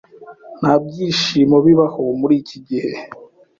Nta 0.59 0.73
byinshi 0.85 1.37
bibaho 1.63 2.01
muri 2.19 2.35
iki 2.41 2.57
gihe. 2.67 2.91